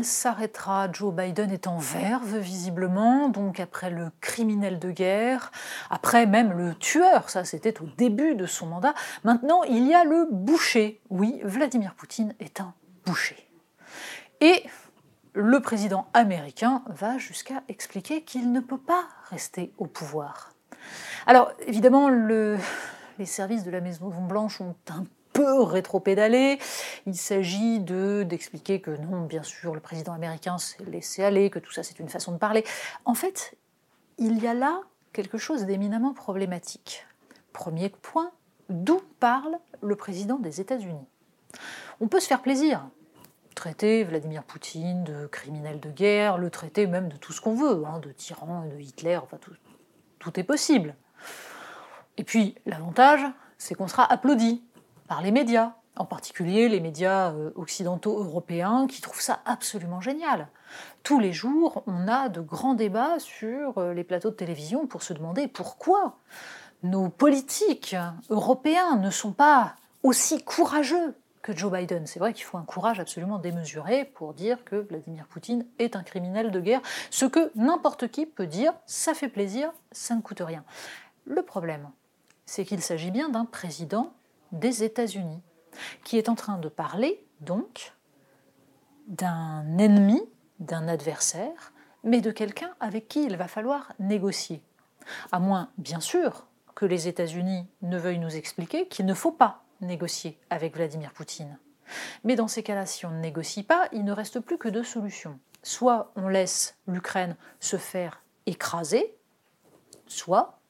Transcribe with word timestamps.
Il 0.00 0.04
s'arrêtera. 0.06 0.90
Joe 0.90 1.14
Biden 1.14 1.50
est 1.50 1.66
en 1.66 1.76
verve, 1.76 2.38
visiblement, 2.38 3.28
donc 3.28 3.60
après 3.60 3.90
le 3.90 4.10
criminel 4.22 4.78
de 4.78 4.90
guerre, 4.90 5.52
après 5.90 6.24
même 6.24 6.52
le 6.52 6.74
tueur, 6.74 7.28
ça 7.28 7.44
c'était 7.44 7.78
au 7.82 7.86
début 7.98 8.34
de 8.34 8.46
son 8.46 8.66
mandat. 8.66 8.94
Maintenant, 9.24 9.62
il 9.64 9.86
y 9.86 9.92
a 9.92 10.04
le 10.04 10.26
boucher. 10.30 11.02
Oui, 11.10 11.40
Vladimir 11.44 11.94
Poutine 11.94 12.34
est 12.40 12.62
un 12.62 12.72
boucher. 13.04 13.36
Et 14.40 14.64
le 15.34 15.60
président 15.60 16.06
américain 16.14 16.82
va 16.86 17.18
jusqu'à 17.18 17.62
expliquer 17.68 18.22
qu'il 18.22 18.52
ne 18.52 18.60
peut 18.60 18.78
pas 18.80 19.04
rester 19.28 19.74
au 19.76 19.86
pouvoir. 19.86 20.54
Alors, 21.26 21.52
évidemment, 21.66 22.08
le- 22.08 22.56
les 23.18 23.26
services 23.26 23.64
de 23.64 23.70
la 23.70 23.82
Maison-Blanche 23.82 24.62
ont 24.62 24.74
un 24.88 25.04
peu 25.40 25.62
rétro-pédalé. 25.62 26.58
Il 27.06 27.16
s'agit 27.16 27.80
de 27.80 28.24
d'expliquer 28.28 28.80
que 28.80 28.90
non, 28.90 29.22
bien 29.22 29.42
sûr, 29.42 29.74
le 29.74 29.80
président 29.80 30.12
américain 30.12 30.58
s'est 30.58 30.84
laissé 30.84 31.24
aller, 31.24 31.48
que 31.48 31.58
tout 31.58 31.72
ça 31.72 31.82
c'est 31.82 31.98
une 31.98 32.08
façon 32.08 32.32
de 32.32 32.36
parler. 32.36 32.64
En 33.06 33.14
fait, 33.14 33.56
il 34.18 34.38
y 34.38 34.46
a 34.46 34.54
là 34.54 34.82
quelque 35.12 35.38
chose 35.38 35.64
d'éminemment 35.64 36.12
problématique. 36.12 37.06
Premier 37.52 37.88
point, 37.88 38.30
d'où 38.68 39.00
parle 39.18 39.58
le 39.80 39.96
président 39.96 40.38
des 40.38 40.60
États-Unis? 40.60 41.08
On 42.00 42.08
peut 42.08 42.20
se 42.20 42.26
faire 42.26 42.42
plaisir, 42.42 42.86
traiter 43.54 44.04
Vladimir 44.04 44.42
Poutine 44.42 45.04
de 45.04 45.26
criminel 45.26 45.80
de 45.80 45.90
guerre, 45.90 46.36
le 46.36 46.50
traiter 46.50 46.86
même 46.86 47.08
de 47.08 47.16
tout 47.16 47.32
ce 47.32 47.40
qu'on 47.40 47.54
veut, 47.54 47.82
hein, 47.86 47.98
de 47.98 48.12
tyran, 48.12 48.66
de 48.66 48.78
Hitler, 48.78 49.16
enfin 49.16 49.38
tout 50.18 50.38
est 50.38 50.44
possible. 50.44 50.94
Et 52.18 52.24
puis 52.24 52.56
l'avantage, 52.66 53.22
c'est 53.56 53.74
qu'on 53.74 53.88
sera 53.88 54.10
applaudi 54.10 54.62
par 55.10 55.22
les 55.22 55.32
médias, 55.32 55.72
en 55.96 56.04
particulier 56.04 56.68
les 56.68 56.78
médias 56.78 57.32
euh, 57.32 57.50
occidentaux 57.56 58.22
européens 58.22 58.86
qui 58.86 59.00
trouvent 59.00 59.20
ça 59.20 59.40
absolument 59.44 60.00
génial. 60.00 60.46
Tous 61.02 61.18
les 61.18 61.32
jours, 61.32 61.82
on 61.88 62.06
a 62.06 62.28
de 62.28 62.40
grands 62.40 62.74
débats 62.74 63.18
sur 63.18 63.78
euh, 63.78 63.92
les 63.92 64.04
plateaux 64.04 64.30
de 64.30 64.36
télévision 64.36 64.86
pour 64.86 65.02
se 65.02 65.12
demander 65.12 65.48
pourquoi 65.48 66.16
nos 66.84 67.08
politiques 67.08 67.96
européens 68.28 68.98
ne 68.98 69.10
sont 69.10 69.32
pas 69.32 69.74
aussi 70.04 70.44
courageux 70.44 71.16
que 71.42 71.56
Joe 71.56 71.72
Biden. 71.72 72.06
C'est 72.06 72.20
vrai 72.20 72.32
qu'il 72.32 72.44
faut 72.44 72.58
un 72.58 72.64
courage 72.64 73.00
absolument 73.00 73.40
démesuré 73.40 74.04
pour 74.04 74.32
dire 74.32 74.62
que 74.64 74.76
Vladimir 74.76 75.26
Poutine 75.26 75.66
est 75.80 75.96
un 75.96 76.04
criminel 76.04 76.52
de 76.52 76.60
guerre, 76.60 76.82
ce 77.10 77.24
que 77.24 77.50
n'importe 77.56 78.06
qui 78.06 78.26
peut 78.26 78.46
dire, 78.46 78.72
ça 78.86 79.12
fait 79.12 79.28
plaisir, 79.28 79.72
ça 79.90 80.14
ne 80.14 80.20
coûte 80.20 80.42
rien. 80.46 80.62
Le 81.24 81.42
problème, 81.42 81.90
c'est 82.46 82.64
qu'il 82.64 82.80
s'agit 82.80 83.10
bien 83.10 83.28
d'un 83.28 83.44
président 83.44 84.12
des 84.52 84.82
États-Unis 84.82 85.42
qui 86.04 86.18
est 86.18 86.28
en 86.28 86.34
train 86.34 86.58
de 86.58 86.68
parler, 86.68 87.24
donc, 87.40 87.94
d'un 89.06 89.78
ennemi, 89.78 90.22
d'un 90.58 90.88
adversaire, 90.88 91.72
mais 92.04 92.20
de 92.20 92.30
quelqu'un 92.30 92.70
avec 92.80 93.08
qui 93.08 93.24
il 93.24 93.36
va 93.36 93.48
falloir 93.48 93.92
négocier. 93.98 94.62
À 95.32 95.38
moins, 95.38 95.70
bien 95.78 96.00
sûr, 96.00 96.46
que 96.74 96.86
les 96.86 97.08
États-Unis 97.08 97.66
ne 97.82 97.98
veuillent 97.98 98.18
nous 98.18 98.36
expliquer 98.36 98.88
qu'il 98.88 99.06
ne 99.06 99.14
faut 99.14 99.32
pas 99.32 99.64
négocier 99.80 100.38
avec 100.50 100.76
Vladimir 100.76 101.12
Poutine. 101.12 101.58
Mais 102.24 102.36
dans 102.36 102.48
ces 102.48 102.62
cas-là, 102.62 102.86
si 102.86 103.04
on 103.06 103.10
ne 103.10 103.20
négocie 103.20 103.62
pas, 103.62 103.88
il 103.92 104.04
ne 104.04 104.12
reste 104.12 104.40
plus 104.40 104.58
que 104.58 104.68
deux 104.68 104.84
solutions. 104.84 105.38
Soit 105.62 106.12
on 106.16 106.28
laisse 106.28 106.76
l'Ukraine 106.86 107.36
se 107.58 107.76
faire 107.76 108.22
écraser, 108.46 109.14
soit 110.06 110.60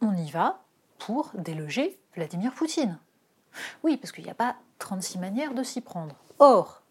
on 0.00 0.14
y 0.14 0.30
va 0.30 0.62
pour 1.06 1.32
déloger 1.34 1.98
Vladimir 2.14 2.54
Poutine. 2.54 2.98
Oui, 3.82 3.96
parce 3.96 4.12
qu'il 4.12 4.22
n'y 4.22 4.30
a 4.30 4.34
pas 4.34 4.56
36 4.78 5.18
manières 5.18 5.52
de 5.52 5.64
s'y 5.64 5.80
prendre. 5.80 6.14
Or, 6.38 6.82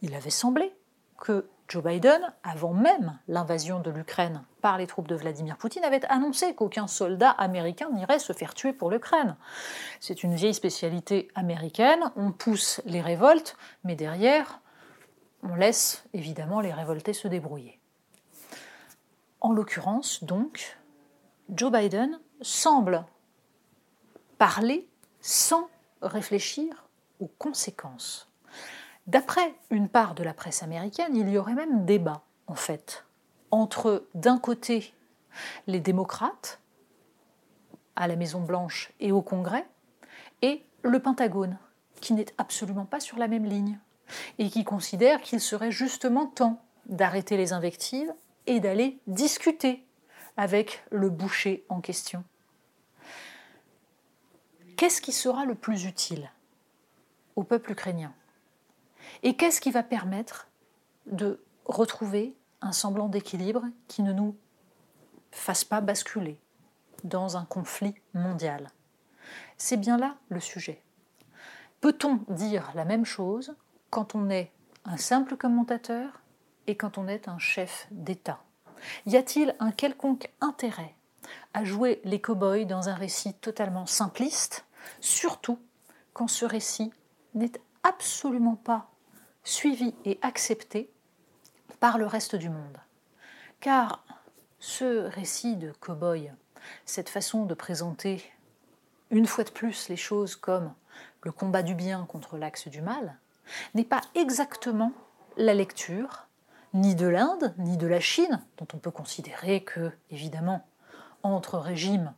il 0.00 0.14
avait 0.14 0.30
semblé 0.30 0.72
que 1.18 1.48
Joe 1.66 1.82
Biden, 1.82 2.32
avant 2.44 2.72
même 2.72 3.18
l'invasion 3.26 3.80
de 3.80 3.90
l'Ukraine 3.90 4.44
par 4.60 4.78
les 4.78 4.86
troupes 4.86 5.08
de 5.08 5.16
Vladimir 5.16 5.56
Poutine, 5.56 5.82
avait 5.82 6.04
annoncé 6.06 6.54
qu'aucun 6.54 6.86
soldat 6.86 7.30
américain 7.30 7.90
n'irait 7.92 8.20
se 8.20 8.32
faire 8.32 8.54
tuer 8.54 8.72
pour 8.72 8.90
l'Ukraine. 8.90 9.36
C'est 9.98 10.22
une 10.22 10.36
vieille 10.36 10.54
spécialité 10.54 11.28
américaine, 11.34 12.12
on 12.14 12.30
pousse 12.30 12.80
les 12.84 13.00
révoltes, 13.00 13.56
mais 13.82 13.96
derrière, 13.96 14.60
on 15.42 15.56
laisse 15.56 16.04
évidemment 16.14 16.60
les 16.60 16.72
révoltés 16.72 17.12
se 17.12 17.26
débrouiller. 17.26 17.80
En 19.40 19.52
l'occurrence, 19.52 20.22
donc, 20.22 20.78
Joe 21.48 21.72
Biden 21.72 22.20
semble 22.40 23.04
parler 24.38 24.88
sans 25.20 25.68
réfléchir 26.00 26.88
aux 27.20 27.30
conséquences. 27.38 28.28
D'après 29.06 29.54
une 29.70 29.88
part 29.88 30.14
de 30.14 30.22
la 30.22 30.34
presse 30.34 30.62
américaine, 30.62 31.16
il 31.16 31.28
y 31.28 31.38
aurait 31.38 31.54
même 31.54 31.84
débat, 31.84 32.22
en 32.46 32.54
fait, 32.54 33.04
entre 33.50 34.06
d'un 34.14 34.38
côté 34.38 34.94
les 35.66 35.80
démocrates 35.80 36.60
à 37.96 38.06
la 38.06 38.16
Maison-Blanche 38.16 38.92
et 39.00 39.12
au 39.12 39.22
Congrès, 39.22 39.66
et 40.42 40.62
le 40.82 41.00
Pentagone, 41.00 41.58
qui 42.00 42.12
n'est 42.12 42.32
absolument 42.38 42.84
pas 42.84 43.00
sur 43.00 43.18
la 43.18 43.28
même 43.28 43.44
ligne, 43.44 43.78
et 44.38 44.50
qui 44.50 44.64
considère 44.64 45.20
qu'il 45.20 45.40
serait 45.40 45.72
justement 45.72 46.26
temps 46.26 46.62
d'arrêter 46.86 47.36
les 47.36 47.52
invectives 47.52 48.12
et 48.46 48.60
d'aller 48.60 48.98
discuter 49.06 49.84
avec 50.36 50.84
le 50.90 51.10
boucher 51.10 51.64
en 51.68 51.80
question. 51.80 52.24
Qu'est-ce 54.78 55.02
qui 55.02 55.10
sera 55.10 55.44
le 55.44 55.56
plus 55.56 55.86
utile 55.86 56.30
au 57.34 57.42
peuple 57.42 57.72
ukrainien 57.72 58.14
Et 59.24 59.34
qu'est-ce 59.34 59.60
qui 59.60 59.72
va 59.72 59.82
permettre 59.82 60.46
de 61.06 61.44
retrouver 61.64 62.36
un 62.60 62.70
semblant 62.70 63.08
d'équilibre 63.08 63.64
qui 63.88 64.04
ne 64.04 64.12
nous 64.12 64.36
fasse 65.32 65.64
pas 65.64 65.80
basculer 65.80 66.38
dans 67.02 67.36
un 67.36 67.44
conflit 67.44 67.96
mondial? 68.14 68.70
C'est 69.56 69.78
bien 69.78 69.98
là 69.98 70.14
le 70.28 70.38
sujet. 70.38 70.80
Peut-on 71.80 72.20
dire 72.28 72.70
la 72.76 72.84
même 72.84 73.04
chose 73.04 73.56
quand 73.90 74.14
on 74.14 74.30
est 74.30 74.52
un 74.84 74.96
simple 74.96 75.36
commentateur 75.36 76.22
et 76.68 76.76
quand 76.76 76.98
on 76.98 77.08
est 77.08 77.26
un 77.26 77.40
chef 77.40 77.88
d'État? 77.90 78.44
Y 79.06 79.16
a-t-il 79.16 79.56
un 79.58 79.72
quelconque 79.72 80.30
intérêt 80.40 80.94
à 81.52 81.64
jouer 81.64 82.00
les 82.04 82.20
cow-boys 82.20 82.64
dans 82.64 82.88
un 82.88 82.94
récit 82.94 83.34
totalement 83.34 83.84
simpliste, 83.84 84.64
surtout 85.00 85.58
quand 86.12 86.28
ce 86.28 86.44
récit 86.44 86.92
n'est 87.34 87.52
absolument 87.82 88.56
pas 88.56 88.90
suivi 89.44 89.94
et 90.04 90.18
accepté 90.22 90.90
par 91.80 91.98
le 91.98 92.06
reste 92.06 92.36
du 92.36 92.50
monde. 92.50 92.78
Car 93.60 94.04
ce 94.58 95.06
récit 95.08 95.56
de 95.56 95.72
cow-boy, 95.80 96.32
cette 96.84 97.08
façon 97.08 97.44
de 97.44 97.54
présenter 97.54 98.22
une 99.10 99.26
fois 99.26 99.44
de 99.44 99.50
plus 99.50 99.88
les 99.88 99.96
choses 99.96 100.36
comme 100.36 100.74
le 101.22 101.32
combat 101.32 101.62
du 101.62 101.74
bien 101.74 102.04
contre 102.06 102.36
l'axe 102.36 102.68
du 102.68 102.82
mal, 102.82 103.16
n'est 103.74 103.84
pas 103.84 104.02
exactement 104.14 104.92
la 105.36 105.54
lecture 105.54 106.26
ni 106.74 106.94
de 106.94 107.06
l'Inde, 107.06 107.54
ni 107.58 107.76
de 107.76 107.86
la 107.86 108.00
Chine, 108.00 108.42
dont 108.58 108.68
on 108.74 108.78
peut 108.78 108.90
considérer 108.90 109.62
que, 109.64 109.90
évidemment, 110.10 110.66
entre 111.22 111.58
régimes 111.58 112.12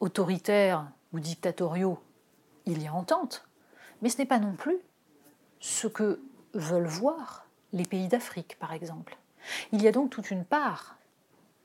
autoritaires 0.00 0.88
ou 1.12 1.20
dictatoriaux, 1.20 1.98
il 2.66 2.82
y 2.82 2.86
a 2.86 2.94
entente, 2.94 3.46
mais 4.02 4.08
ce 4.08 4.18
n'est 4.18 4.26
pas 4.26 4.38
non 4.38 4.54
plus 4.54 4.78
ce 5.60 5.86
que 5.86 6.20
veulent 6.54 6.86
voir 6.86 7.46
les 7.72 7.84
pays 7.84 8.08
d'Afrique, 8.08 8.58
par 8.58 8.72
exemple. 8.72 9.16
Il 9.72 9.82
y 9.82 9.88
a 9.88 9.92
donc 9.92 10.10
toute 10.10 10.30
une 10.30 10.44
part 10.44 10.96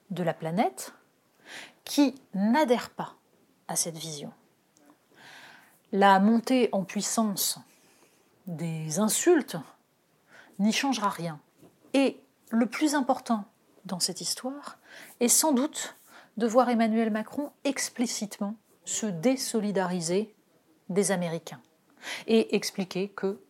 de 0.09 0.23
la 0.23 0.33
planète 0.33 0.93
qui 1.83 2.15
n'adhèrent 2.33 2.91
pas 2.91 3.15
à 3.67 3.75
cette 3.75 3.97
vision. 3.97 4.31
La 5.91 6.19
montée 6.19 6.69
en 6.71 6.83
puissance 6.83 7.59
des 8.47 8.99
insultes 8.99 9.57
n'y 10.59 10.71
changera 10.71 11.09
rien. 11.09 11.39
Et 11.93 12.21
le 12.49 12.65
plus 12.65 12.95
important 12.95 13.45
dans 13.85 13.99
cette 13.99 14.21
histoire 14.21 14.77
est 15.19 15.27
sans 15.27 15.51
doute 15.51 15.95
de 16.37 16.47
voir 16.47 16.69
Emmanuel 16.69 17.11
Macron 17.11 17.51
explicitement 17.63 18.55
se 18.85 19.05
désolidariser 19.05 20.35
des 20.89 21.11
Américains 21.11 21.61
et 22.27 22.55
expliquer 22.55 23.09
que 23.09 23.41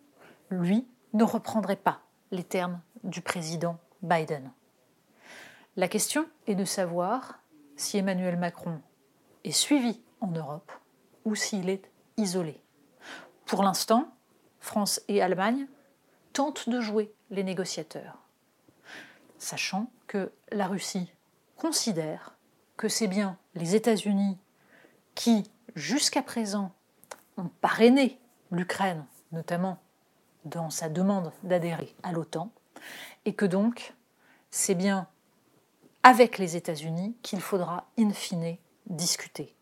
lui 0.49 0.87
ne 1.13 1.23
reprendrait 1.23 1.75
pas 1.75 2.01
les 2.31 2.43
termes 2.43 2.81
du 3.03 3.21
président 3.21 3.77
Biden. 4.01 4.51
La 5.75 5.87
question 5.87 6.27
est 6.47 6.55
de 6.55 6.65
savoir 6.65 7.39
si 7.75 7.97
Emmanuel 7.97 8.37
Macron 8.37 8.81
est 9.43 9.51
suivi 9.51 10.01
en 10.19 10.27
Europe 10.27 10.71
ou 11.25 11.35
s'il 11.35 11.69
est 11.69 11.89
isolé. 12.17 12.61
Pour 13.45 13.63
l'instant, 13.63 14.13
France 14.59 15.01
et 15.07 15.21
Allemagne 15.21 15.67
tentent 16.33 16.69
de 16.69 16.79
jouer 16.79 17.13
les 17.29 17.43
négociateurs, 17.43 18.19
sachant 19.37 19.91
que 20.07 20.31
la 20.51 20.67
Russie 20.67 21.11
considère 21.57 22.35
que 22.77 22.87
c'est 22.87 23.07
bien 23.07 23.37
les 23.55 23.75
États-Unis 23.75 24.37
qui, 25.15 25.43
jusqu'à 25.75 26.21
présent, 26.21 26.73
ont 27.37 27.49
parrainé 27.61 28.19
l'Ukraine, 28.51 29.05
notamment 29.31 29.79
dans 30.45 30.69
sa 30.69 30.89
demande 30.89 31.31
d'adhérer 31.43 31.95
à 32.03 32.11
l'OTAN, 32.11 32.51
et 33.25 33.33
que 33.33 33.45
donc 33.45 33.93
c'est 34.49 34.75
bien 34.75 35.07
avec 36.03 36.37
les 36.37 36.55
États-Unis 36.55 37.15
qu'il 37.21 37.41
faudra 37.41 37.87
in 37.97 38.11
fine 38.11 38.57
discuter. 38.87 39.55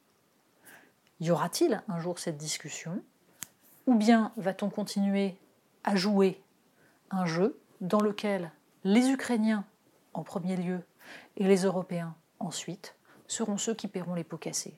Y 1.20 1.32
aura-t-il 1.32 1.84
un 1.88 2.00
jour 2.00 2.18
cette 2.18 2.38
discussion 2.38 3.04
Ou 3.88 3.96
bien 3.96 4.32
va-t-on 4.38 4.70
continuer 4.70 5.36
à 5.84 5.96
jouer 5.96 6.42
un 7.12 7.26
jeu 7.26 7.60
dans 7.82 8.00
lequel 8.00 8.52
les 8.84 9.10
Ukrainiens, 9.10 9.66
en 10.14 10.24
premier 10.24 10.56
lieu, 10.56 10.82
et 11.36 11.44
les 11.44 11.64
Européens, 11.64 12.16
ensuite, 12.40 12.96
seront 13.28 13.58
ceux 13.58 13.74
qui 13.74 13.88
paieront 13.88 14.16
les 14.16 14.24
pots 14.24 14.38
cassés? 14.38 14.78